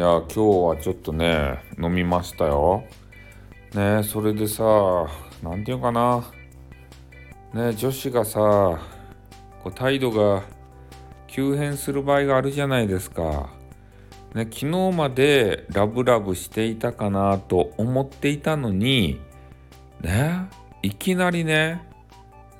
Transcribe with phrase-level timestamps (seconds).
[0.00, 2.84] や今日はちょっとね飲みましたよ
[3.74, 4.64] ねそれでさ
[5.42, 6.24] 何て言うかな
[7.52, 8.40] ね女子がさ
[9.62, 10.42] こう態度が
[11.26, 13.50] 急変する場合があるじゃないですか。
[14.34, 19.20] ね、昨日までラブラブしていたかなと思っていたのに
[20.00, 20.48] ね
[20.82, 21.82] いきなりね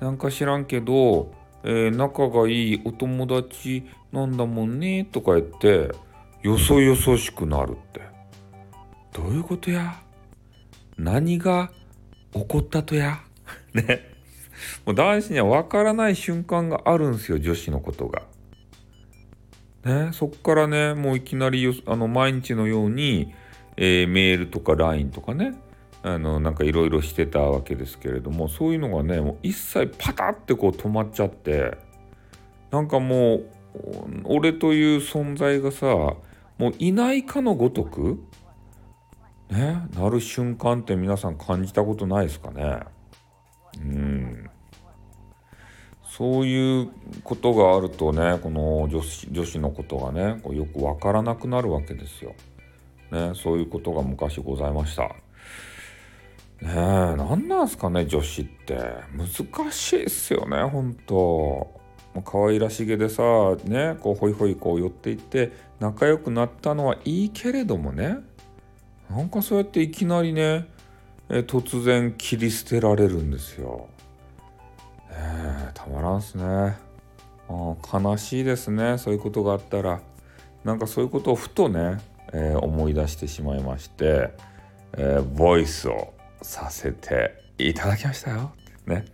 [0.01, 1.31] なんか知らんけど、
[1.63, 5.91] えー、仲がいいお友達なんだもんねとか言って
[6.43, 8.01] よそよそしくなるって。
[9.13, 10.01] どういうことや？
[10.97, 11.71] 何が
[12.33, 13.19] 起こったとや？
[13.73, 14.09] ね。
[14.85, 18.23] もう男子には分からない瞬間があるんですよ女子のことが。
[19.85, 20.09] ね。
[20.13, 23.33] そっからねもういきなりあの毎日のように、
[23.77, 25.53] えー、メールとか LINE とかね
[26.03, 31.77] あのなんかいろいろしてたわけですけれどもそういうのがねもう一切パタってこう止まっちゃって
[32.71, 33.45] なんかもう
[34.25, 36.15] 俺という存在がさ
[36.61, 38.23] もういないかのごとく
[39.49, 42.81] ねなる瞬間って皆さん感じたことないですかね
[43.79, 44.49] うん
[46.07, 46.89] そういう
[47.23, 52.35] ことがあるとねこの女子女子のことがねこうよくわからなくなるわけですよ。
[53.11, 55.03] ねそういうことが昔ございました。
[55.03, 55.13] ね
[56.61, 56.75] え
[57.15, 58.77] 何なんすかね女子って
[59.15, 61.80] 難しいっすよねほんと。
[62.25, 63.23] 可愛らしげでさ
[63.63, 68.17] ねこうホイホイこう寄っていって仲良くなったのはいいけれどもね。
[69.09, 70.67] なんかそうやっていきなりね
[71.29, 73.87] え突然切り捨てられるんですよ。
[75.09, 76.43] えたまらんすね。
[77.49, 78.97] あ悲しいですね。
[78.97, 80.01] そういうことがあったら。
[80.63, 81.97] なんかそういうことをふとね、
[82.33, 84.29] えー、思い出してしまいまして、
[84.93, 88.51] えー、ボイスをさせていただきましたよ。
[88.85, 89.05] ね、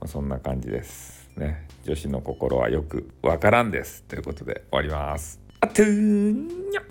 [0.00, 1.21] まあ、そんな感じです。
[1.36, 4.02] ね、女子の心はよくわからんです。
[4.04, 5.40] ということで終わります。
[5.60, 6.32] あとー
[6.70, 6.82] にゃ